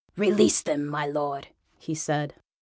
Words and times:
"Release 0.17 0.63
them, 0.63 0.87
my 0.87 1.05
Lord," 1.05 1.49
he 1.77 1.93
said. 1.93 2.33